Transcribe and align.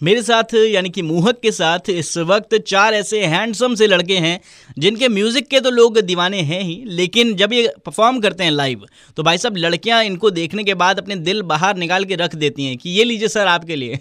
मेरे 0.00 0.22
साथ, 0.22 0.54
यानी 0.54 0.90
कि 0.90 1.02
मोहक 1.02 1.38
के 1.42 1.50
साथ, 1.52 1.88
इस 1.90 2.16
वक्त 2.18 2.54
चार 2.58 2.94
ऐसे 2.94 3.20
हैंडसम 3.24 3.74
से 3.74 3.86
लड़के 3.86 4.16
हैं, 4.16 4.40
जिनके 4.78 5.08
म्यूज़िक 5.08 5.48
के 5.48 5.60
तो 5.60 5.70
लोग 5.70 5.98
दीवाने 6.00 6.40
हैं 6.42 6.60
ही, 6.62 6.82
लेकिन 6.86 7.34
जब 7.34 7.52
ये 7.52 7.72
परफॉर्म 7.86 8.20
करते 8.20 8.44
हैं 8.44 8.50
लाइव 8.50 8.86
तो 9.16 9.22
भाई 9.22 9.38
साहब 9.38 9.56
लड़कियाँ 9.56 10.02
इनको 10.04 10.30
देखने 10.30 10.64
के 10.64 10.74
बाद 10.76 11.00
अपने 11.00 11.16
दिल 11.18 11.42
बाहर 11.44 11.76
निकाल 11.76 12.04
के 12.04 12.16
रख 12.16 12.34
देती 12.36 12.66
हैं 12.66 12.76
कि 12.76 12.90
ये 12.90 13.04
लीजिए 13.04 13.28
सर 13.28 13.46
आपके 13.46 13.76
लिए। 13.76 14.00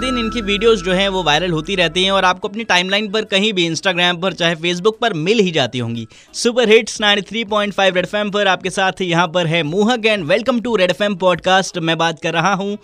दिन 0.00 0.18
इनकी 0.18 0.40
वीडियोस 0.42 0.82
जो 0.82 0.92
हैं 0.92 1.08
वो 1.08 1.22
वायरल 1.22 1.50
होती 1.50 1.74
रहती 1.76 2.04
हैं 2.04 2.10
और 2.10 2.24
आपको 2.24 2.48
अपनी 2.48 2.64
टाइमलाइन 2.64 3.10
पर 3.12 3.24
कहीं 3.30 3.52
भी 3.52 3.64
इंस्टाग्राम 3.66 4.20
पर 4.20 4.32
चाहे 4.32 4.54
फेसबुक 4.62 4.98
पर 5.00 5.12
मिल 5.20 5.38
ही 5.38 5.50
जाती 5.50 5.78
होंगी 5.78 6.06
सुपर 6.34 6.68
हिट्स 6.68 7.00
93.5 7.02 7.80
रेड 7.80 7.96
एफएम 7.98 8.30
पर 8.30 8.48
आपके 8.48 8.70
साथ 8.70 9.00
यहाँ 9.02 9.26
पर 9.34 9.46
है 9.46 9.62
Mohak 9.62 10.06
and 10.06 10.24
welcome 10.24 10.60
to 10.60 10.74
red 10.76 10.90
FM 10.90 11.14
podcast 11.16 11.78
मैं 11.80 11.96
बात 11.98 12.20
कर 12.22 12.32
रहा 12.32 12.52
हूँ 12.54 12.76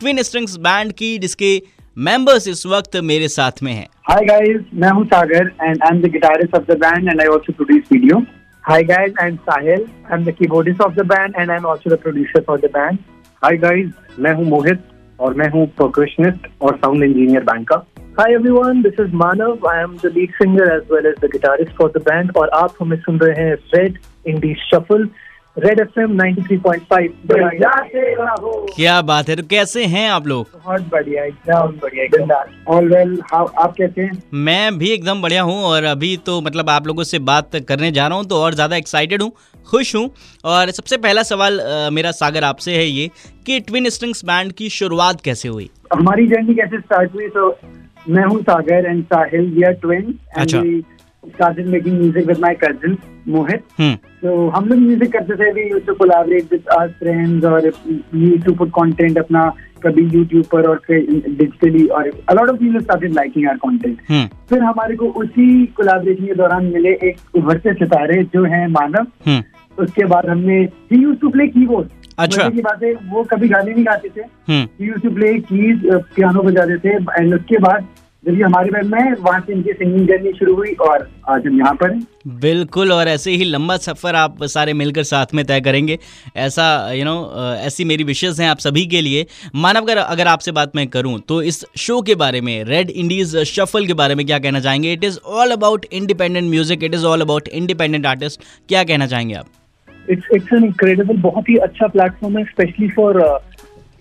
ट्विन 0.00 0.22
स्ट्रिंग्स 0.22 0.56
बैंड 0.66 0.92
की 0.92 1.16
जिसके 1.18 1.50
मेंबर्स 1.96 2.48
इस 2.48 2.66
वक्त 2.66 2.96
मेरे 3.04 3.28
साथ 3.28 3.62
में 3.62 3.72
हैं 3.72 3.86
Hi 4.10 4.20
guys, 4.24 4.60
मैं 4.74 4.90
हूँ 4.90 5.04
सागर 5.06 5.50
and 5.66 5.88
I'm 5.88 6.02
the 6.02 6.10
guitarist 6.10 6.58
of 6.58 6.66
the 6.66 6.76
band 6.76 7.08
and 7.08 7.22
I 7.22 7.26
also 7.28 7.52
produce 7.54 7.88
video. 7.92 8.20
Hi 8.64 8.82
guys, 8.84 9.18
I'm 9.22 9.40
Sahil. 9.48 9.88
I'm 10.12 10.24
the 10.24 10.32
keyboardist 10.32 10.86
of 10.86 10.94
the 10.94 11.04
band 11.06 11.36
and 11.38 11.52
I'm 11.52 11.66
also 11.66 11.90
the 11.90 11.98
producer 11.98 12.42
for 12.42 12.58
the 12.58 12.70
band. 12.70 13.04
Hi 13.42 13.56
guys, 13.58 13.90
मैं 14.18 14.32
हूँ 14.34 14.44
मोहित 14.46 14.86
और 15.20 15.34
मैं 15.34 15.48
हूँ 15.50 15.66
percussionist 15.80 16.50
और 16.60 16.76
sound 16.76 17.04
engineer 17.04 17.42
band 17.42 17.66
का. 17.68 17.84
Hi 18.18 18.24
everyone, 18.34 18.78
this 18.82 18.96
is 18.98 19.12
Manav. 19.22 19.64
I 19.70 19.80
am 19.82 19.92
the 19.98 20.10
lead 20.10 20.32
singer 20.38 20.64
as 20.76 20.88
well 20.92 21.06
as 21.06 21.18
the 21.20 21.28
guitarist 21.34 21.74
for 21.80 21.88
the 21.96 22.00
band 22.08 22.36
और 22.36 22.48
आप 22.48 22.74
हमें 22.80 22.96
सुन 22.96 23.18
रहे 23.18 23.44
हैं 23.44 23.56
Red 23.74 23.98
Indie 24.32 24.54
Shuffle, 24.64 25.04
Red 25.64 25.78
FM 25.82 26.12
93.5. 26.16 27.12
क्या 28.74 29.00
बात 29.02 29.28
है 29.28 29.36
तो 29.36 29.42
कैसे 29.50 29.84
हैं 29.94 30.08
आप 30.10 30.26
लोग? 30.26 30.46
बहुत 30.54 30.82
बढ़िया 30.90 31.24
एकदम 31.24 31.72
बढ़िया 31.82 32.04
एकदम। 32.04 32.30
ऑल 32.74 32.88
वेल 32.92 33.18
आप 33.34 33.74
कैसे 33.78 34.02
हैं? 34.02 34.22
मैं 34.46 34.78
भी 34.78 34.88
एकदम 34.90 35.22
बढ़िया 35.22 35.42
हूँ 35.42 35.56
और 35.64 35.84
अभी 35.84 36.16
तो 36.26 36.40
मतलब 36.40 36.70
आप 36.70 36.86
लोगों 36.86 37.02
से 37.04 37.18
बात 37.30 37.56
करने 37.68 37.90
जा 37.92 38.06
रहा 38.08 38.18
हूँ 38.18 38.26
तो 38.28 38.36
और 38.42 38.54
ज़्यादा 38.54 38.76
एक्साइटेड 38.76 39.22
हूँ 39.22 39.32
खुश 39.70 39.94
हूँ। 39.96 40.08
और 40.44 40.70
सबसे 40.70 40.96
पहला 40.96 41.22
सवाल 41.22 41.58
अ, 41.58 41.90
मेरा 41.92 42.10
सागर 42.12 42.44
आपसे 42.44 42.76
है 42.76 42.86
ये 42.86 43.10
कि 43.46 43.58
ट्विन 43.60 43.88
स्ट्रिंग्स 43.88 44.24
बैंड 44.24 44.52
की 44.52 44.68
शुरुआत 44.70 45.20
कैसे 45.20 45.48
हुई? 45.48 45.70
हमारी 45.94 46.26
जर्नी 46.26 46.54
कैसे 46.54 46.78
स्टार्ट 46.80 47.14
हुई? 47.14 47.28
तो 47.28 47.58
मैं 48.08 48.24
हूँ 48.24 48.40
Sagar 48.42 48.86
and 48.90 49.04
Sahil 49.04 49.50
we 49.54 49.62
are 49.62 49.72
twin 49.82 50.14
अच्छा। 50.36 50.62
Started 51.34 51.70
making 51.74 51.96
music 52.00 52.28
with 52.30 52.42
my 52.44 52.54
cousin 52.64 52.96
Mohit 53.28 53.62
हम्म 53.78 53.94
तो 54.22 54.48
हम 54.50 54.68
लोग 54.68 54.78
म्यूज़िक 54.78 55.12
करते 55.12 55.34
थे 55.36 55.50
we 55.52 55.68
used 55.70 55.86
to 55.86 55.94
collaborate 55.94 56.52
with 56.52 56.68
our 56.72 56.88
friends 57.00 57.44
और 57.44 57.66
यूज्ड 57.66 58.44
टू 58.44 58.54
पुट 58.54 58.70
कंटेंट 58.78 59.18
अपना 59.18 59.42
कभी 59.82 60.02
यूट्यूब 60.14 60.44
पर 60.52 60.68
और 60.68 60.80
फिर 60.86 61.00
डिजिटली 61.28 61.86
और 61.86 62.08
a 62.28 62.34
lot 62.34 62.48
of 62.48 62.56
people 62.56 62.80
started 62.80 63.12
liking 63.14 63.46
our 63.48 63.56
content 63.66 64.00
हम्म 64.08 64.26
फिर 64.48 64.62
हमारे 64.62 64.96
को 64.96 65.08
उसी 65.22 65.64
कोलैबोरेशन 65.76 66.26
के 66.26 66.34
दौरान 66.34 66.64
मिले 66.72 66.94
एक 67.08 67.36
उभरते 67.36 67.74
सितारे 67.74 68.22
जो 68.34 68.44
हैं 68.54 68.66
मानव। 68.68 69.06
हम्म 69.26 69.82
उसके 69.84 70.04
बाद 70.06 70.28
हमने 70.28 70.58
he 70.92 71.02
used 71.02 71.20
to 71.20 71.28
play 71.30 71.46
keyboard 71.48 71.88
अच्छा। 72.18 72.48
की 72.48 72.60
बात 72.62 72.82
है 72.82 72.92
वो 73.10 73.22
कभी 73.30 73.48
गाने 73.48 73.72
नहीं 73.72 73.84
गाते 73.86 74.08
थे। 74.16 74.22
He 74.52 74.86
used 74.86 75.02
to 75.02 75.10
play 75.14 75.32
keys 75.50 75.86
piano 75.86 76.42
बजाते 76.42 76.78
थे। 76.78 76.94
एंड 77.20 77.34
उसके 77.34 77.58
बाद 77.58 77.86
जब 78.24 78.34
ये 78.34 78.42
हमारे 78.42 78.70
बैंड 78.70 78.86
में 78.86 79.12
वहाँ 79.14 79.40
से 79.40 79.52
इनकी 79.52 79.72
सिंगिंग 79.72 80.08
जर्नी 80.08 80.32
शुरू 80.38 80.54
हुई 80.54 80.72
और 80.82 81.08
आज 81.30 81.46
हम 81.46 81.58
यहाँ 81.58 81.74
पर 81.74 81.92
बिल्कुल 82.40 82.92
और 82.92 83.08
ऐसे 83.08 83.30
ही 83.32 83.44
लंबा 83.44 83.76
सफ़र 83.76 84.14
आप 84.14 84.42
सारे 84.44 84.72
मिलकर 84.72 85.02
साथ 85.02 85.34
में 85.34 85.44
तय 85.46 85.60
करेंगे। 85.60 85.98
ऐसा 86.36 86.66
यू 86.92 87.04
नो 87.04 87.14
ऐसी 87.66 87.84
मेरी 87.84 88.04
विशेष 88.04 88.40
हैं 88.40 88.48
आप 88.48 88.58
सभी 88.58 88.84
के 88.86 89.00
लिए। 89.00 89.26
मानव 89.54 89.82
अगर 89.82 89.96
अगर 89.96 90.26
आपसे 90.26 90.52
बात 90.52 90.76
मैं 90.76 90.86
करूँ 90.88 91.18
तो 91.28 91.40
इस 91.42 91.64
शो 91.78 92.00
के 92.02 92.14
बारे 92.14 92.40
में 92.40 92.64
रेड 92.64 92.90
इंडीज 92.90 93.36
शफल 93.46 93.86
के 93.86 93.94
बारे 93.94 94.14
में 94.14 94.24
क्या 94.26 94.38
कहना 94.38 94.60
चाहेंगे? 94.60 94.92
It 94.92 95.04
is 95.04 95.18
all 95.26 95.50
about 95.50 95.86
independent 95.92 96.50
music 96.50 96.84
it 96.84 96.94
is 96.94 97.04
all 97.06 97.20
about 97.20 97.48
independent 97.50 98.06
artist 98.06 98.40
क्या 98.68 98.84
कहना 98.84 99.06
चाहेंगे 99.06 99.34
आप? 99.34 99.46
इट्स 100.10 100.28
इट्स 100.34 100.52
एन 100.52 100.64
इनक्रेडिबल 100.64 101.16
बहुत 101.22 101.48
ही 101.48 101.56
अच्छा 101.58 101.86
प्लेटफॉर्म 101.86 102.38
है 102.38 102.44
specially 102.44 102.88
for 102.90 103.22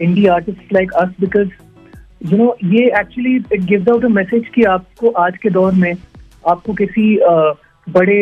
indie 0.02 0.25
artist 0.28 0.74
like 0.74 0.91
us 0.96 1.14
because 1.22 1.50
you 2.22 2.38
know 2.38 2.55
ये 2.66 2.85
actually 3.00 3.35
it 3.35 3.63
gives 3.66 3.89
out 3.89 4.05
a 4.05 4.09
message 4.09 4.47
कि 4.55 4.63
आपको 4.73 5.09
आज 5.22 5.38
के 5.38 5.50
दौर 5.50 5.73
में 5.75 5.94
आपको 6.47 6.73
किसी 6.73 7.16
uh, 7.17 7.53
बड़े 7.88 8.19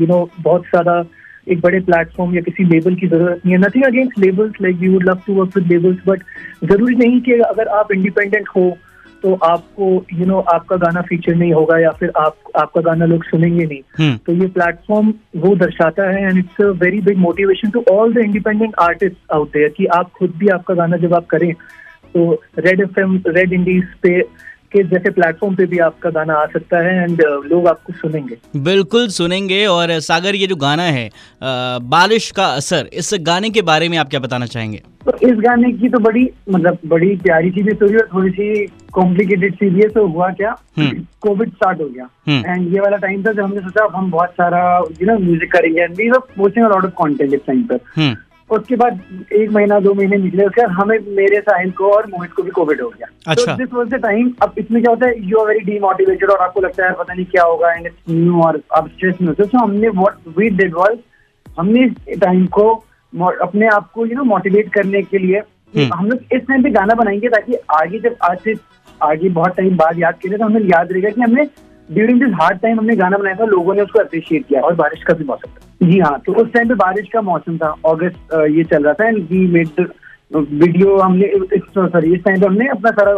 यू 0.00 0.06
नो 0.06 0.28
बहुत 0.40 0.62
ज़्यादा 0.64 1.04
एक 1.52 1.60
बड़े 1.60 1.80
प्लेटफॉर्म 1.80 2.34
या 2.34 2.40
किसी 2.40 2.64
लेबल 2.64 2.94
की 2.94 3.06
ज़रूरत 3.06 3.40
नहीं 3.44 3.54
है। 3.54 3.60
Nothing 3.60 3.84
against 3.84 4.18
labels 4.18 4.60
like 4.62 4.76
we 4.76 4.88
would 4.88 5.08
love 5.08 5.20
to 5.26 5.34
work 5.34 5.56
with 5.56 5.66
labels 5.68 5.98
but 6.06 6.22
ज़रूरी 6.64 6.94
नहीं 6.96 7.20
कि 7.20 7.32
अगर 7.46 7.68
आप 7.78 7.92
इंडिपेंडेंट 7.92 8.48
हो 8.56 8.76
तो 9.22 9.32
आपको 9.44 9.86
यू 10.14 10.26
नो 10.26 10.40
आपका 10.52 10.76
गाना 10.76 11.00
फीचर 11.08 11.34
नहीं 11.34 11.52
होगा 11.52 11.78
या 11.78 11.90
फिर 12.00 12.12
आप 12.16 12.36
आपका 12.56 12.80
गाना 12.80 13.04
लोग 13.04 13.24
सुनेंगे 13.24 13.64
नहीं। 13.64 13.80
हम्म। 13.98 14.16
तो 14.26 14.32
ये 14.32 14.46
प्लेटफॉर्म 14.48 15.12
वो 15.36 15.54
दर्शाता 15.56 16.10
है 16.10 16.22
and 16.22 16.38
it's 16.38 16.60
a 16.64 16.68
very 16.82 17.00
big 17.00 17.18
motivation 17.18 17.70
to 17.70 17.84
all 17.92 18.14
the 18.14 18.18
independent 18.24 18.74
artist 18.80 19.16
out 19.34 19.48
there 19.52 19.68
कि 19.76 19.86
आप 19.96 20.10
खुद 20.18 20.34
भी 20.38 20.48
आपका 20.54 20.74
गाना 20.74 20.96
जब 20.96 21.14
आप 21.14 21.26
करें 21.30 21.52
तो 22.14 22.32
red 22.58 22.80
F 22.80 23.00
M 23.00 23.22
red 23.26 23.52
indies 23.52 23.84
पे 24.02 24.20
के 24.72 24.82
जैसे 24.84 25.10
प्लेटफॉर्म 25.10 25.54
पे 25.56 25.64
भी 25.66 25.78
आपका 25.78 26.10
गाना 26.10 26.34
आ 26.34 26.46
सकता 26.46 26.78
है 26.86 27.02
एंड 27.02 27.22
लोग 27.50 27.66
आपको 27.68 27.92
सुनेंगे। 27.92 28.36
बिल्कुल 28.64 29.06
सुनेंगे 29.08 29.64
और 29.66 29.98
सागर 30.06 30.34
ये 30.34 30.46
जो 30.46 30.56
गाना 30.56 30.82
है 30.82 31.06
अ, 31.08 31.12
बारिश 31.94 32.30
का 32.30 32.46
असर 32.56 32.88
इस 32.92 33.10
गाने 33.28 33.50
के 33.50 33.62
बारे 33.62 33.88
में 33.88 33.96
आप 33.98 34.08
क्या 34.08 34.20
बताना 34.20 34.46
चाहेंगे? 34.46 34.82
तो 35.04 35.12
इस 35.28 35.38
गाने 35.38 35.72
की 35.72 35.88
तो 35.88 35.98
बड़ी 35.98 36.28
मतलब 36.50 36.78
बड़ी 36.86 37.14
प्यारी 37.16 37.50
सी 37.50 37.62
भी 37.62 37.74
स्टोरी 37.74 37.96
और 37.96 38.08
थोड़ी 38.14 38.30
सी 38.30 38.66
कॉम्प्लिकेटेड 38.92 39.54
सी 39.54 39.70
भी 39.70 39.80
है 39.80 39.88
तो 39.88 40.06
हुआ 40.06 40.28
क्या? 40.32 40.54
हम्म। 40.78 41.04
कोविड 41.20 41.50
स्टार्ट 41.50 41.80
हो 41.80 41.88
गया। 41.88 42.08
हम्म। 42.28 42.50
एंड 42.52 42.74
ये 42.74 42.80
वाला 42.80 42.96
टाइम 43.06 43.24
था 43.24 43.32
जब 43.32 43.42
हमने 43.44 43.60
सोचा 43.60 43.88
हम 43.98 44.10
बहुत 44.10 44.30
सारा 44.40 44.62
यू 45.02 45.06
नो 45.06 45.18
म्यूज़िक 45.18 45.52
करेंगे 45.52 45.80
and 45.80 45.96
we 45.96 46.10
were 46.10 46.18
posting 46.36 46.66
a 46.66 46.68
lot 46.68 46.84
of 46.84 46.92
content 47.02 47.34
इस 47.34 47.40
टाइम 47.46 47.62
पर। 47.62 47.80
हम्म। 47.96 48.16
उसके 48.50 48.76
बाद 48.76 49.00
एक 49.32 49.50
महीना 49.50 49.78
दो 49.80 49.92
महीने 49.94 50.16
निकले 50.16 50.44
उसके 50.44 50.62
बाद 50.62 50.70
हमें 50.72 50.98
मेरे 51.16 51.40
साहिल 51.40 51.70
को 51.70 51.90
और 51.90 52.06
मोहित 52.10 52.32
को 52.32 52.42
भी 52.42 52.50
कोविड 52.50 52.80
हो 52.82 52.88
गया 52.88 53.08
अच्छा। 53.26 53.44
तो 53.44 53.56
दिस 53.56 53.72
वाज 53.72 53.88
द 53.88 54.00
टाइम 54.02 54.32
अब 54.42 54.54
इसमें 54.58 54.80
क्या 54.82 54.90
होता 54.90 55.06
है 55.06 55.28
यू 55.28 55.38
आर 55.38 55.46
वेरी 55.46 55.60
डीमोटिवेटेड 55.64 56.30
और 56.30 56.42
आपको 56.42 56.60
लगता 56.60 56.86
है 56.86 56.92
पता 56.92 57.14
नहीं 57.14 57.26
क्या 57.26 57.42
होगा 57.42 57.72
एंड 57.72 57.86
इट्स 57.86 58.10
न्यू 58.10 58.42
और 58.42 58.60
आप 58.76 58.88
स्ट्रेस 58.88 59.20
में 59.20 59.28
होते 59.28 59.42
हो 59.42 59.48
तो 59.48 59.58
हमने 59.58 59.88
व्हाट 59.90 60.38
वी 60.38 60.48
डिड 60.56 60.74
वाज 60.74 60.98
हमने 61.58 61.84
इस 61.84 62.20
टाइम 62.20 62.46
को 62.56 62.72
अपने 63.42 63.68
आप 63.68 63.90
को 63.94 64.06
यू 64.06 64.16
नो 64.16 64.24
मोटिवेट 64.24 64.72
करने 64.72 65.02
के 65.02 65.18
लिए 65.18 65.38
हम्म। 65.38 65.90
हम 65.94 66.06
लोग 66.06 66.34
इस 66.34 66.42
टाइम 66.42 66.62
पे 66.62 66.70
गाना 66.70 66.94
बनाएँगे 66.94 67.28
ताकि 67.28 67.54
आगे 67.74 67.98
जब 67.98 68.16
आज 68.22 68.38
से 68.44 68.54
आगे 69.00 69.28
बहुत 69.30 69.56
टाइम 69.56 69.76
बाद 69.76 69.98
याद 69.98 70.14
करें 70.22 70.38
तो 70.38 70.44
हमें 70.44 70.60
याद 70.62 70.92
रहेगा 70.92 71.10
कि 71.10 71.20
हमने 71.20 71.44
ड्यूरिंग 71.90 72.20
दिस 72.20 72.34
हार्ड 72.40 72.58
टाइम 72.60 72.78
हमने 72.78 72.96
गाना 72.96 73.18
बनाया 73.18 73.36
था 73.36 73.44
लोगों 73.46 73.74
ने 73.74 73.82
उसको 73.82 73.98
अप्रिशिएट 73.98 74.46
किया 74.48 74.60
और 74.60 74.74
बारिश 74.74 75.02
का 75.02 75.14
भी 75.14 75.24
मौसम 75.24 75.50
था। 75.50 75.86
जी 75.90 75.98
हाँ 75.98 76.18
तो 76.26 76.32
उस 76.42 76.52
टाइम 76.52 76.68
पे 76.68 76.74
बारिश 76.74 77.08
का 77.12 77.20
मौसम 77.22 77.56
था 77.58 77.74
अगस्त 77.86 78.34
ये 78.56 78.64
चल 78.64 78.84
रहा 78.84 78.94
था 78.94 79.08
एंड 79.08 79.18
वी 79.30 79.46
मेड 79.52 79.86
वीडियो 80.36 80.96
हमने 80.98 81.30
सॉरी 81.54 82.14
इस 82.14 82.24
टाइम 82.24 82.40
पे 82.40 82.46
हमने 82.46 82.66
अपना 82.68 82.90
सारा 82.90 83.12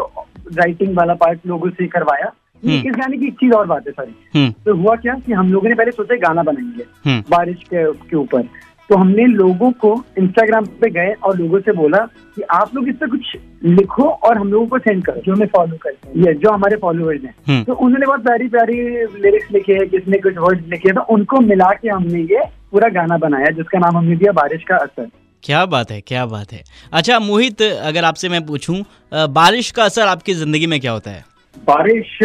राइटिंग 0.57 0.97
वाला 0.97 1.15
पार्ट 1.15 1.47
लोगों 1.47 1.71
से 1.71 1.87
करवाया। 1.87 2.31
हम्म। 2.63 2.89
इस 2.89 2.95
गाने 2.97 3.17
की 3.17 3.27
एक 3.27 3.35
चीज़ 3.35 3.53
और 3.55 3.67
बात 3.67 3.87
है 3.87 3.93
सारी 3.93 4.15
हम्म। 4.35 4.51
तो 4.65 4.75
हुआ 4.77 4.95
क्या 4.97 5.15
कि 5.27 5.33
हम 5.33 5.53
लोगों 5.53 5.69
ने 5.69 5.75
पहले 5.75 5.91
सोचा 5.91 6.17
गाना 6.27 6.43
बनाएँगे 6.43 6.85
हम्म। 7.05 7.23
बारिश 7.31 7.63
के 7.73 7.85
के 8.11 8.17
ऊपर। 8.17 8.43
तो 8.91 8.97
हमने 8.97 9.25
लोगों 9.27 9.71
को 9.83 9.93
इंस्टाग्राम 10.19 10.65
पे 10.81 10.91
गए 10.91 11.13
और 11.25 11.37
लोगों 11.39 11.61
से 11.61 11.73
बोला 11.73 11.99
कि 12.37 12.43
आप 12.53 12.75
लोग 12.75 12.89
इस 12.89 12.95
पे 12.95 13.07
कुछ 13.07 13.37
लिखो 13.65 14.05
और 14.05 14.39
हम 14.39 14.51
लोगों 14.53 14.67
को 14.67 14.79
सेंड 14.79 15.05
करो 15.05 15.21
जो 15.27 15.35
हमें 15.35 15.47
फॉलो 15.47 15.77
करते 15.83 16.09
हैं। 16.09 16.27
ये 16.27 16.35
जो 16.35 16.51
हमारे 16.51 16.77
फॉलोअर्स 16.77 17.25
हैं। 17.25 17.35
हम्म। 17.49 17.63
तो 17.65 17.75
उन्होंने 17.75 18.07
बहुत 18.07 18.23
प्यारी 18.23 18.49
प्यारी 18.49 18.81
लिरिक्स 19.23 19.53
लिखे 19.53 19.73
हैं 19.73 19.89
किसने 19.89 20.19
कुछ 20.19 20.39
वर्ड 20.39 20.67
लिखे 20.71 20.89
हैं। 20.89 20.95
तो 20.95 21.03
उनको 21.15 21.41
मिला 21.43 21.71
के 21.73 21.89
हमने 21.89 22.23
ये 22.35 22.45
पूरा 22.73 22.89
गाना 22.91 23.19
बनाया 23.19 23.51
जिसका 23.53 23.79
नाम 23.79 23.97
हमने 23.97 24.17
दिया 24.17 24.33
बारिश 24.33 24.65
का 24.69 24.77
असर। 24.77 25.11
क्या 25.43 25.65
बात 25.67 25.91
है 25.91 26.01
क्या 26.01 26.25
बात 26.27 26.53
है। 26.53 26.63
अच्छा 26.93 27.19
मोहित 27.21 27.63
अगर 27.63 28.05
आपसे 28.05 28.29
मैं 28.29 28.45
पूछूँ 28.47 28.85
बारिश 29.33 29.71
का 29.71 29.85
असर 29.85 30.07
आपकी 30.09 30.35
ज़िंदगी 30.35 30.67
में 30.67 30.81
क्या 30.81 30.93
होता 30.93 31.11
है? 31.11 31.25
बारिश 31.57 32.19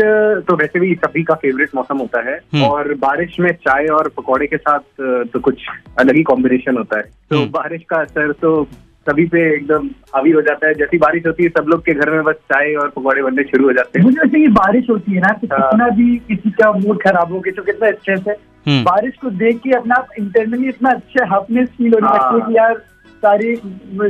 तो 0.47 0.55
वैसे 0.55 0.79
भी 0.79 0.93
सभी 0.95 1.23
का 1.23 1.33
फेवरेट 1.35 1.75
मौसम 1.75 1.97
होता 1.97 2.21
है 2.29 2.35
हम्म। 2.53 2.63
और 2.63 2.93
बारिश 2.99 3.35
में 3.39 3.51
चाय 3.57 3.87
और 3.93 4.07
पकौड़े 4.17 4.47
के 4.47 4.57
साथ 4.57 5.01
तो 5.33 5.39
कुछ 5.39 5.65
अलग 5.99 6.15
ही 6.15 6.23
कॉम्बिनेशन 6.23 6.77
होता 6.77 6.97
है 6.97 7.03
तो 7.29 7.37
हम्म। 7.37 7.49
बारिश 7.51 7.83
का 7.89 7.97
असर 7.97 8.31
तो 8.41 8.63
सभी 9.07 9.25
पे 9.25 9.41
एकदम 9.53 9.89
हावी 10.15 10.31
हो 10.31 10.41
जाता 10.41 10.67
है 10.67 10.73
जैसी 10.73 10.97
बारिश 10.97 11.25
होती 11.27 11.43
है 11.43 11.49
सब 11.49 11.65
लोग 11.69 11.81
के 11.85 11.93
घर 11.93 12.11
में 12.11 12.23
बस 12.23 12.35
चाय 12.53 12.73
और 12.75 12.89
पकौड़े 12.89 13.23
बनने 13.23 13.43
शुरू 13.43 13.65
हो 13.65 13.73
जाते 13.73 13.99
हैं 13.99 14.05
मुझे 14.05 14.19
वैसे 14.19 14.41
ये 14.41 14.47
बारिश 14.53 14.89
होती 14.89 15.13
है 15.13 15.21
ना 15.21 15.33
तो 15.35 15.47
हाँ। 15.51 15.59
कितना 15.61 15.89
भी 15.95 16.15
किसी 16.27 16.51
का 16.53 16.71
मूड 16.73 17.01
खराब 17.01 17.31
हो 17.33 17.39
गया 17.39 17.55
तो 17.55 17.63
कितना 17.63 17.91
स्ट्रेस 17.91 18.23
है 18.27 18.35
हम्म 18.67 18.83
बारिश 18.83 19.17
को 19.21 19.29
देख 19.37 19.59
के 19.63 19.75
अपना 19.77 19.95
आप 19.95 20.19
इंटरनली 20.19 20.69
इतना 20.69 20.89
अच्छा 20.91 21.25
हैप्पीनेस 21.35 21.69
फील 21.77 21.93
होने 21.93 22.07
हाँ। 22.07 22.15
लगती 22.15 22.41
है 22.41 22.47
कि 22.47 22.57
यार 22.57 22.81
सारी 23.17 23.55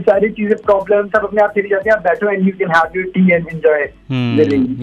सारी 0.02 0.30
चीज़ें 0.30 0.56
प्रॉब्लम 0.66 1.08
सब 1.10 1.24
अपने 1.24 1.44
आप 1.44 1.52
चली 1.56 1.70
जाती 1.70 1.90
है। 1.90 1.96
आप 1.96 2.02
बैठो 2.04 2.30
and 2.32 2.48
you 2.48 2.54
can 2.58 2.70
have 2.72 2.92
your 2.96 3.06
tea 3.14 3.32
and 3.32 3.48
enjoy 3.54 3.82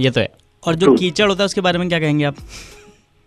ये 0.03 0.11
तो 0.11 0.21
है। 0.21 0.29
और 0.63 0.75
जो 0.75 0.95
कीचड़ 0.95 1.29
होता 1.29 1.43
है 1.43 1.47
उसके 1.47 1.61
बारे 1.61 1.79
में 1.79 1.89
क्या 1.89 1.99
कहेंगे 2.01 2.25
आप? 2.25 2.35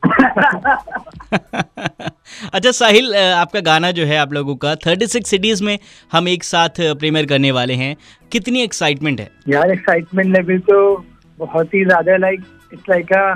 अच्छा 2.53 2.71
साहिल 2.71 3.15
आपका 3.15 3.59
गाना 3.61 3.91
जो 3.91 4.05
है 4.05 4.17
आप 4.17 4.33
लोगों 4.33 4.55
का 4.55 4.75
36 4.77 5.25
सिटीज़ 5.25 5.63
में 5.63 5.77
हम 6.11 6.27
एक 6.27 6.43
साथ 6.43 6.69
प्रीमियर 6.99 7.25
करने 7.25 7.51
वाले 7.51 7.73
हैं। 7.73 7.95
कितनी 8.31 8.61
एक्साइटमेंट 8.63 9.19
है? 9.19 9.29
यार 9.47 9.71
एक्साइटमेंट 9.71 10.35
लेवल 10.35 10.57
तो 10.69 11.05
बहुत 11.39 11.73
ही 11.73 11.83
ज़्यादा 11.85 12.17
like 12.17 12.41
it's 12.73 12.89
like 12.89 13.13
a 13.13 13.33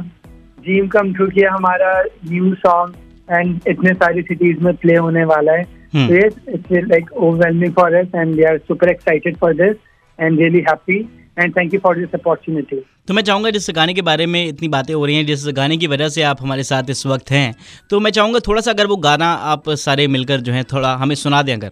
dream 0.63 0.87
come 0.87 1.13
true 1.13 1.27
किया 1.27 1.51
हमारा 1.53 2.01
न्यू 2.29 2.53
सॉन्ग 2.57 2.95
एंड 3.31 3.61
इतने 3.67 3.93
सारी 3.93 4.21
सिटीज़ 4.21 4.59
में 4.63 4.75
प्ले 4.75 4.95
होने 4.97 5.23
वाला 5.25 5.51
है। 5.51 5.78
हम्म। 5.93 6.15
Yes, 6.15 6.33
it's 6.47 6.89
like 6.91 7.11
overwhelming 7.27 7.73
for 7.79 7.87
us 8.01 8.07
and 8.13 8.35
we 8.35 8.45
are 8.45 8.59
super 8.67 8.89
excited 8.93 9.39
for 9.43 9.53
this 9.61 9.75
and 10.19 10.43
really 10.43 10.61
happy 10.69 10.99
and 11.37 11.55
thank 11.57 11.73
you 11.73 11.79
for 11.85 11.93
this 11.99 12.15
opportunity. 12.19 12.81
तो 13.07 13.13
मैं 13.13 13.23
चाहूँगा 13.23 13.49
जिस 13.49 13.69
गाने 13.75 13.93
के 13.93 14.01
बारे 14.07 14.25
में 14.25 14.45
इतनी 14.45 14.67
बातें 14.67 14.93
हो 14.93 15.05
रही 15.05 15.15
हैं 15.15 15.25
जिस 15.25 15.47
गाने 15.57 15.77
की 15.77 15.87
वजह 15.87 16.09
से 16.15 16.21
आप 16.31 16.41
हमारे 16.41 16.63
साथ 16.63 16.89
इस 16.89 17.05
वक्त 17.07 17.31
हैं 17.31 17.53
तो 17.89 17.99
मैं 17.99 18.11
चाहूँगा 18.17 18.39
थोड़ा 18.47 18.61
सा 18.61 18.71
अगर 18.71 18.87
वो 18.87 18.95
गाना 19.07 19.31
आप 19.53 19.69
सारे 19.85 20.07
मिलकर 20.17 20.41
जो 20.49 20.53
है 20.53 20.63
थोड़ा 20.73 20.95
हमें 21.03 21.15
सुना 21.25 21.41
दें 21.41 21.53
अगर 21.53 21.71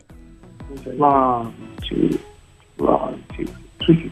One, 0.98 1.54
two, 1.82 2.20
one, 2.80 3.24
two, 3.36 3.48
three. 3.80 4.12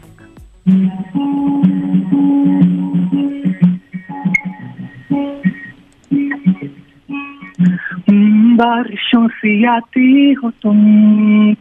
बारिशों 8.56 9.26
से 9.38 9.52
आती 9.68 10.32
हो 10.34 10.50
तुम 10.62 10.78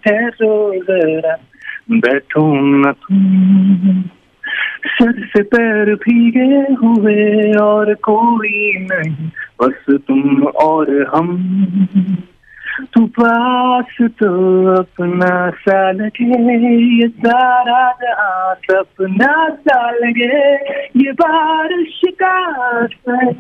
ठहरो 0.06 0.56
जरा 0.84 1.36
बैठो 1.92 2.44
न 2.56 2.92
तुम 3.02 4.04
सर 4.88 5.26
से 5.28 5.42
पैर 5.46 5.94
भीगे 5.96 6.62
हुए 6.82 7.52
और 7.62 7.94
कोई 8.04 8.72
नहीं 8.82 9.30
बस 9.62 9.86
तुम 10.08 10.44
और 10.64 10.92
हम 11.16 11.36
तू 12.94 13.06
पास 13.18 13.98
तो 14.20 14.30
अपना 14.76 15.34
सा 15.60 15.80
लगे 15.92 16.40
ये 16.96 17.08
सारा 17.18 17.84
जहाँ 18.02 18.56
सपना 18.64 19.34
सा 19.60 19.80
लगे 19.92 20.42
ये 21.00 21.12
बारिश 21.22 22.02
का 22.22 22.36
असर 22.72 23.32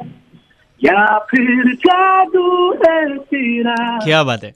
या 0.83 1.17
फिर 1.17 1.73
जादू 1.73 2.73
है 2.73 3.17
तेरा। 3.17 3.97
क्या 3.97 4.23
बात 4.23 4.43
है? 4.43 4.51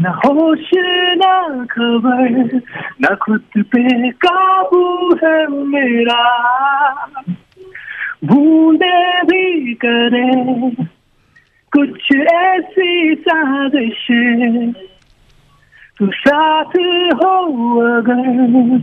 न 0.00 0.06
होश 0.06 0.70
न 1.16 1.64
खबर 1.70 2.60
न 3.02 3.14
खुद 3.14 3.44
पे 3.56 4.10
काबू 4.10 5.14
है 5.14 5.46
मेरा। 5.46 6.24
बूंदे 8.24 9.22
भी 9.22 9.74
करे 9.74 10.70
कुछ 11.72 12.16
ऐसी 12.32 13.14
साजिश। 13.14 14.06
तू 15.98 16.06
साथ 16.06 16.70
हो 17.14 17.80
अगर 17.98 18.78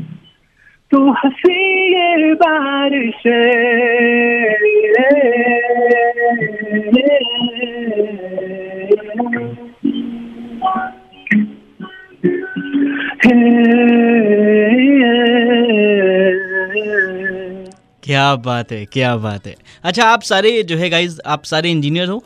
तो 0.92 1.12
हँसी 1.12 1.94
ये 1.94 2.34
बारिश। 2.34 3.28
क्या 18.22 18.36
बात 18.46 18.72
है 18.72 18.86
क्या 18.86 19.16
बात 19.18 19.46
है। 19.48 19.56
अच्छा 19.84 20.06
आप 20.06 20.22
सारे 20.22 20.52
जो 20.64 20.76
है 20.78 20.90
गाइज़ 20.90 21.20
आप 21.26 21.44
सारे 21.44 21.70
इंजीनियर 21.72 22.10
हो? 22.10 22.24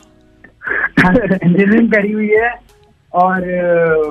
इंजीनियरिंग 1.00 1.92
करी 1.92 2.12
हुई 2.12 2.28
है 2.28 2.50
और 3.12 3.44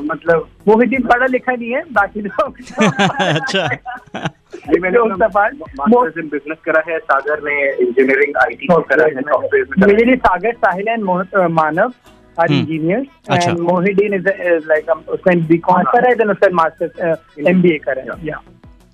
मतलब 0.05 0.47
वो 0.67 0.75
भी 0.75 0.97
पढ़ा 0.97 1.25
लिखा 1.25 1.51
नहीं 1.51 1.69
है 1.71 1.81
बाकी 1.91 2.21
लोग 2.21 2.57
अच्छा। 3.21 3.67
जी 3.67 4.79
मैंने 4.79 4.97
लोग 4.97 5.13
सफार 5.23 5.53
मास्टर्स 5.53 6.17
इन 6.17 6.29
बिज़नेस 6.29 6.57
करा 6.65 6.83
है 6.87 6.97
सागर 7.11 7.43
ने 7.43 7.59
इंजीनियरिंग 7.85 8.37
आईटी 8.43 8.67
करा 8.71 9.05
है 9.05 9.21
सॉफ्टवेयर 9.21 10.05
में 10.07 10.15
सागर 10.17 10.53
साहिल 10.65 10.87
एंड 10.87 11.03
मानव 11.51 11.93
आर 12.39 12.51
हम्म। 12.51 12.59
इंजीनियर्स 12.59 13.07
अच्छा। 13.29 13.51
एंड 13.51 13.59
मोहिदीन 13.59 14.13
इज़ 14.13 14.27
लाइक 14.67 14.89
उसने 14.89 15.35
बीकॉम 15.47 15.83
करा 15.91 16.09
है 16.09 16.15
देन 16.15 16.31
उसने 16.31 16.53
मास्टर्स 16.53 17.47
एमबीए 17.47 17.77
करा 17.85 18.01
है। 18.01 18.27
या 18.27 18.41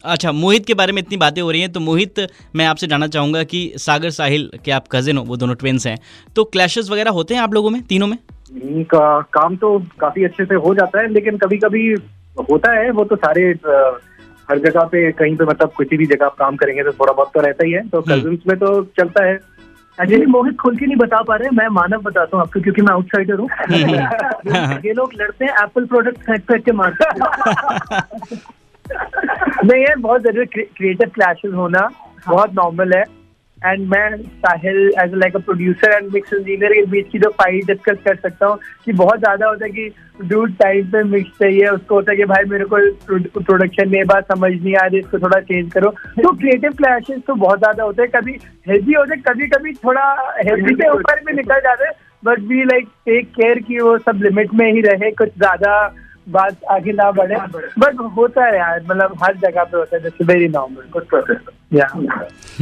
अच्छा 0.05 0.31
मोहित 0.31 0.65
के 0.65 0.73
बारे 0.73 0.93
में 0.93 1.01
इतनी 1.01 1.17
बातें 1.17 1.41
हो 1.41 1.51
रही 1.51 1.61
हैं 1.61 1.71
तो 1.71 1.79
मोहित 1.79 2.19
मैं 2.55 2.65
आपसे 2.65 2.87
जानना 2.87 3.07
चाहूँगा 3.07 3.43
कि 3.43 3.71
सागर 3.77 4.09
साहिल 4.09 4.49
के 4.65 4.71
आप 4.71 4.85
कजिन 4.91 5.17
हो 5.17 5.23
वो 5.23 5.37
दोनों 5.37 5.55
ट्विंस 5.55 5.87
हैं। 5.87 5.97
तो 6.35 6.43
क्लैशेस 6.43 6.89
वगैरह 6.89 7.11
होते 7.11 7.33
हैं 7.33 7.41
आप 7.41 7.53
लोगों 7.53 7.69
में 7.69 7.81
तीनों 7.83 8.07
में? 8.07 8.17
हम्म, 8.53 8.83
का, 8.83 9.21
काम 9.21 9.55
तो 9.55 9.77
काफ़ी 9.99 10.23
अच्छे 10.23 10.45
से 10.45 10.55
हो 10.55 10.73
जाता 10.75 11.01
है 11.01 11.07
लेकिन 11.07 11.37
कभी 11.37 11.57
कभी 11.57 11.87
होता 12.49 12.71
है 12.71 12.89
वो 12.91 13.03
तो 13.03 13.15
सारे 13.15 13.43
हर 14.49 14.59
जगह 14.59 14.83
पे 14.83 15.11
कहीं 15.11 15.35
पे 15.35 15.45
मतलब 15.45 15.69
किसी 15.69 15.97
भी 15.97 16.05
जगह 16.05 16.25
आप 16.25 16.35
काम 16.35 16.55
करेंगे 16.55 16.83
तो 16.83 16.91
थोड़ा 16.91 17.13
बहुत 17.13 17.31
तो 17.33 17.41
रहता 17.41 17.65
ही 17.65 17.71
है 17.71 17.87
तो 17.89 17.99
हम्म। 17.99 18.19
कजिन्स 18.19 18.39
में 18.47 18.57
तो 18.57 18.83
चलता 18.99 19.25
है। 19.25 19.33
एक्चुअली 19.97 20.25
मोहित 20.25 20.57
खुल 20.59 20.75
के 20.77 20.85
नहीं 20.85 20.95
बता 20.95 21.21
पा 21.23 21.35
रहे 21.35 21.49
मैं 21.49 21.67
मानव 21.67 22.01
बताता 22.01 22.37
हूँ 22.37 22.45
आपको 22.45 22.61
क्योंकि 22.61 22.81
मैं 22.81 22.93
आउटसाइडर 22.93 23.39
हूँ। 23.39 23.49
ये 24.85 24.93
लोग 24.93 25.11
लड़ते 25.21 25.45
हैं 25.45 25.53
एप्पल 25.63 25.85
प्रोडक्ट 25.85 26.17
फेंक 26.17 26.41
फेंक 26.41 26.65
के 26.65 26.71
मारते 26.71 27.05
हैं 27.05 28.39
नहीं 29.65 29.81
यार 29.81 29.95
बहुत 29.99 30.21
ज़रूरी 30.23 30.63
क्रिएटिव 30.63 31.09
क्लैशेस 31.15 31.53
होना 31.53 31.89
बहुत 32.27 32.53
नॉर्मल 32.55 32.93
है। 32.95 33.03
एंड 33.59 33.81
मैं 33.89 34.17
Sahil 34.17 34.77
as 35.01 35.11
like 35.13 35.35
a 35.35 35.39
producer 35.39 35.91
and 35.93 36.09
mix 36.13 36.33
engineer 36.33 36.73
के 36.73 36.83
बीच 36.91 37.07
की 37.11 37.19
जो 37.19 37.29
फाइट 37.39 37.65
डिस्कस 37.65 37.97
कर 38.05 38.15
सकता 38.15 38.45
हूँ 38.45 38.57
कि 38.85 38.93
बहुत 38.93 39.19
ज़्यादा 39.19 39.47
होता 39.47 39.65
है 39.65 39.71
कि 39.71 40.27
डूड 40.29 40.53
टाइम 40.57 40.85
पे 40.91 41.03
मिक्स 41.09 41.37
चाहिए। 41.39 41.67
उसको 41.69 41.95
होता 41.95 42.11
है 42.11 42.17
कि 42.17 42.25
भाई 42.31 42.49
मेरे 42.49 42.65
को 42.65 42.77
प्रोडक्शन 43.39 43.89
में 43.89 44.05
बात 44.07 44.31
समझ 44.33 44.51
नहीं 44.53 44.75
आ 44.75 44.85
रही 44.85 44.99
इसको 44.99 45.19
थोड़ा 45.19 45.39
चेंज 45.41 45.71
करो। 45.73 45.89
तो 45.89 46.35
क्रिएटिव 46.37 46.71
क्लैशेस 46.77 47.21
तो 47.27 47.35
बहुत 47.35 47.59
ज़्यादा 47.59 47.83
होते 47.83 48.01
हैं। 48.01 48.11
कभी 48.11 48.37
हेल्दी 48.67 48.93
होते 48.93 49.15
हैं 49.15 49.23
कभी 49.27 49.47
कभी 49.47 49.73
थोड़ा 49.85 50.05
हेल्दी 50.39 50.75
से 50.75 50.89
ऊपर 50.89 51.23
भी 51.25 51.33
निकल 51.33 51.59
जाते 51.59 51.85
हैं। 51.85 51.93
But 52.23 52.39
we 52.49 52.63
like 52.63 52.87
take 53.05 53.29
care 53.31 53.59
कि 53.67 53.79
वो 53.79 53.97
सब 53.99 54.19
लिमिट 54.23 54.53
में 54.53 54.71
ही 54.71 54.81
रहे 54.81 55.11
कुछ 55.11 55.29
ज़्यादा 55.37 55.73
बात 56.29 56.63
आगे 56.71 56.91
ना 56.91 57.11
बढ़े। 57.11 57.35
बट 57.79 57.99
होता 58.17 58.45
है 58.45 58.57
यार 58.57 58.81
मतलब 58.83 59.17
हर 59.23 59.35
जगह 59.37 59.63
पे 59.63 59.77
होता 59.77 59.95
है 59.95 60.03
जैसे 60.03 60.23
वेरी 60.23 60.47
नॉर्मल 60.47 60.89
गुड 60.91 61.07
प्रोसेस 61.07 61.37
या। 61.71 61.87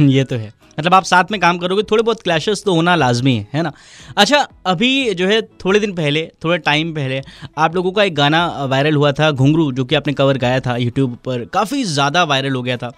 ये 0.00 0.24
तो 0.24 0.36
है। 0.36 0.52
मतलब 0.78 0.94
आप 0.94 1.04
साथ 1.04 1.30
में 1.30 1.40
काम 1.40 1.58
करोगे 1.58 1.82
थोड़े 1.90 2.02
बहुत 2.02 2.22
क्लैशेस 2.22 2.62
तो 2.64 2.74
होना 2.74 2.94
लाजमी 2.96 3.34
है 3.34 3.46
है 3.54 3.62
ना? 3.62 3.72
अच्छा 4.16 4.38
अभी 4.66 5.14
जो 5.14 5.26
है 5.26 5.40
थोड़े 5.64 5.80
दिन 5.80 5.92
पहले 5.94 6.26
थोड़े 6.44 6.58
टाइम 6.58 6.92
पहले 6.94 7.20
आप 7.58 7.74
लोगों 7.74 7.92
का 7.92 8.02
एक 8.02 8.14
गाना 8.14 8.46
वायरल 8.64 8.94
हुआ 8.94 9.10
था 9.12 9.30
घुंगरू 9.32 9.70
जो 9.72 9.84
कि 9.84 9.94
आपने 9.94 10.12
कवर 10.12 10.38
गाया 10.38 10.60
था 10.60 10.76
यूट्यूब 10.76 11.16
पर 11.24 11.44
काफ़ी 11.54 11.82
ज़्यादा 11.86 12.22
वायरल 12.24 12.54
हो 12.54 12.62
गया 12.62 12.76
था। 12.76 12.92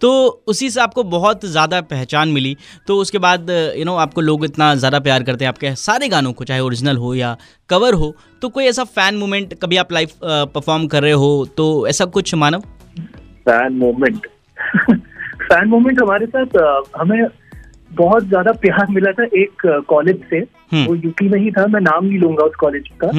तो 0.00 0.10
उसी 0.46 0.68
से 0.70 0.80
आपको 0.80 1.02
बहुत 1.04 1.44
ज़्यादा 1.46 1.80
पहचान 1.82 2.28
मिली। 2.28 2.56
तो 2.86 2.96
उसके 2.98 3.18
बाद 3.18 3.50
यू 3.76 3.84
नो 3.84 3.96
आपको 3.96 4.20
लोग 4.20 4.44
इतना 4.44 4.74
ज़्यादा 4.74 4.98
प्यार 5.00 5.22
करते 5.22 5.44
हैं 5.44 5.48
आपके 5.48 5.74
सारे 5.76 6.08
गानों 6.08 6.32
को 6.32 6.44
चाहे 6.44 6.60
ओरिजिनल 6.60 6.96
हो 6.96 7.14
या 7.14 7.36
कवर 7.70 7.94
हो। 7.94 8.14
तो 8.42 8.48
कोई 8.48 8.64
ऐसा 8.64 8.84
फ़ैन 8.86 9.16
मोमेंट 9.16 9.54
कभी 9.62 9.76
आप 9.76 9.92
लाइव 9.92 10.10
परफॉर्म 10.24 10.86
कर 10.86 11.02
रहे 11.02 11.12
हो 11.14 11.46
तो 11.56 11.86
ऐसा 11.88 12.04
कुछ 12.16 12.34
Manav? 12.36 12.60
Fan 13.44 13.76
moment 13.76 14.26
fan 15.48 15.68
moment 15.68 16.00
हमारे 16.00 16.26
साथ 16.26 16.56
हमें 16.98 17.26
बहुत 17.90 18.24
ज़्यादा 18.28 18.52
प्यार 18.62 18.86
मिला 18.90 19.10
था 19.12 19.24
एक 19.36 19.62
कॉलेज 19.88 20.22
से। 20.30 20.36
हम्म। 20.72 20.84
वो 20.86 20.94
यूपी 20.94 21.28
में 21.28 21.38
ही 21.40 21.50
था 21.50 21.66
मैं 21.66 21.80
नाम 21.80 22.04
नहीं 22.04 22.18
लूँगा 22.18 22.44
उस 22.44 22.54
कॉलेज 22.60 22.88
का। 23.04 23.10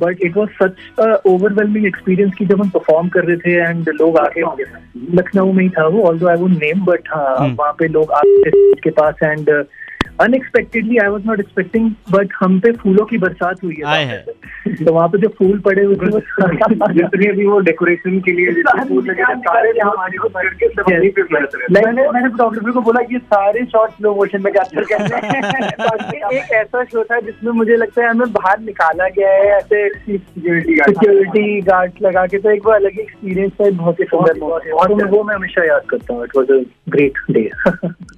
But 0.00 0.22
it 0.24 0.36
was 0.36 0.50
such 0.62 1.26
overwhelming 1.26 1.86
experience 1.86 2.34
की 2.38 2.46
जब 2.46 2.60
हम 2.62 2.70
परफॉर्म 2.70 3.08
कर 3.08 3.24
रहे 3.24 3.36
थे 3.36 3.54
एंड 3.60 3.88
लोग 4.00 4.18
आके 4.18 4.42
लखनऊ 5.16 5.52
में 5.52 5.62
ही 5.64 5.68
था 5.68 5.86
वो 5.86 6.02
although 6.08 6.28
I 6.28 6.36
would 6.36 6.52
name 6.52 6.84
but. 6.84 7.08
वहाँ 7.10 7.72
पे 7.78 7.88
लोग 7.88 8.12
आते 8.12 8.50
के 8.74 8.90
पास 8.90 9.22
and 9.24 9.50
unexpectedly 10.20 10.96
I 10.98 11.08
was 11.08 11.26
not 11.26 11.40
expecting 11.40 11.90
but 12.10 12.32
हम 12.40 12.58
पे 12.60 12.72
फूलों 12.72 13.04
की 13.04 13.18
बरसात 13.18 13.62
हुई 13.64 13.82
है। 13.86 14.24
तो 14.72 14.92
वहाँ 14.92 15.08
पे 15.08 15.18
जो 15.18 15.28
फूल 15.28 15.58
पड़े 15.58 15.84
हुए 15.84 15.96
थे 15.96 16.10
जितने 16.94 17.32
भी 17.32 17.46
वो 17.46 17.58
डेकोरेशन 17.60 18.20
के 18.20 18.32
लिए। 18.32 18.62
मैंने 21.70 22.08
मैंने 22.08 22.28
फोटोग्राफर 22.28 22.70
को 22.70 22.80
बोला 22.80 23.02
कि 23.02 23.14
ये 23.14 23.20
सारे 23.20 23.64
शॉट 23.64 23.90
स्लो 23.90 24.14
मोशन 24.14 24.42
में 24.42 24.52
कैप्चर 24.52 24.82
करने 24.82 25.16
हैं 25.16 26.32
एक 26.32 26.52
ऐसा 26.52 26.84
शो 26.84 27.04
था 27.04 27.20
जिसमें 27.20 27.52
मुझे 27.52 27.76
लगता 27.76 28.02
है 28.02 28.10
हमें 28.10 28.32
बाहर 28.32 28.60
निकाला 28.60 29.08
गया 29.08 29.28
है 29.28 29.46
ऐसे 29.46 29.88
सिक्योरिटी 29.88 31.60
गार्ड 31.60 31.92
लगा 32.02 32.26
के 32.26 32.38
तो 32.38 32.50
एक 32.50 32.66
वो 32.66 32.72
अलग 32.72 32.98
एक्सपीरियंस 32.98 33.52
था 33.52 33.70
बहुत 33.70 34.00
ही 34.00 34.04
सुंदर 34.04 34.40
और 34.40 35.04
वो 35.04 35.24
मैं 35.24 35.34
हमेशा 35.34 35.64
याद 35.64 35.82
करता 35.88 36.14
हूँ 36.14 36.24
it 36.24 36.36
was 36.36 36.52
a 36.52 36.64
great 36.88 37.12
day 37.30 37.50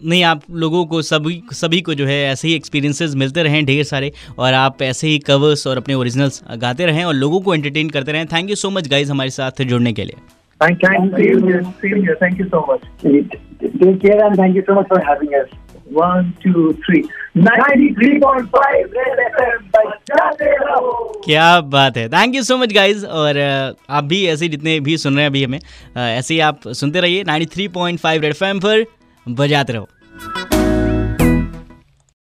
नहीं 0.05 0.25
आप 0.25 0.41
लोगों 0.51 0.87
को 0.87 1.03
सभी 1.03 1.43
सभी 1.53 1.81
को 1.81 1.95
जो 1.95 2.07
है 2.07 2.33
ऐसे 2.33 2.49
ही 2.49 2.55
एक्सपीरियंसेस 2.55 3.15
मिलते 3.15 3.43
रहें 3.43 3.67
ढेर 3.67 3.85
सारे 3.85 4.13
और 4.39 4.55
आप 4.55 4.83
ऐसे 4.83 5.07
ही 5.07 5.19
कवर्स 5.19 5.67
और 5.67 5.77
अपने 5.77 5.95
ओरिजिनल्स 5.95 6.44
गाते 6.51 6.87
रहें 6.87 7.05
और 7.05 7.15
लोगों 7.15 7.41
को 7.41 7.55
एंटरटेन 7.55 7.91
करते 7.91 8.13
रहें। 8.13 8.27
Thank 8.27 8.51
you 8.51 8.57
so 8.57 8.71
much 8.71 8.89
guys 8.89 9.11
हमारे 9.11 9.31
साथ 9.31 9.63
जुड़ने 9.65 9.93
के 9.93 10.05
लिए। 10.05 10.17
Thank 10.61 10.85
you 10.85 12.15
thank 12.15 12.41
you 12.41 12.47
so 12.47 12.67
much 12.73 12.81
Take 13.65 13.99
care 14.01 14.17
and 14.23 14.35
thank 14.39 14.57
you 14.57 14.63
so 14.65 14.75
much 14.77 14.89
for 14.89 14.99
having 15.05 15.31
us. 15.39 15.53
One, 15.99 16.27
two, 16.43 16.63
three. 16.85 17.03
93.5 17.37 18.93
Red 18.97 19.23
FM 19.25 19.63
बजाते 19.77 20.51
रहो 20.57 21.23
क्या 21.25 21.61
बात 21.61 21.97
है। 21.97 22.09
Thank 22.09 22.35
you 22.35 22.43
so 22.43 22.57
much 22.59 22.73
guys 22.73 23.07
और 23.07 23.39
आप 23.91 24.05
भी 24.05 24.25
ऐसे 24.27 24.49
जितने 24.49 24.79
भी 24.81 24.97
सुन 24.97 25.15
रहे 25.15 25.23
हैं 25.23 25.31
अभी 25.31 25.45
हमें 25.45 25.59
ऐसे 25.97 26.35
ही 26.35 26.41
आप 26.41 26.69
सुनते 26.69 27.01
रहिए। 27.01 27.25
93.5 27.25 28.23
रेड 28.23 28.31
एफएम 28.31 28.61
पर 28.61 28.85
बजाते 29.29 29.73
रहो। 29.73 29.89